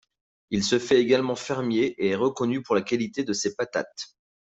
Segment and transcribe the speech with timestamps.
[0.49, 4.15] Il se fait également fermier et est reconnu pour la qualité de ses patates.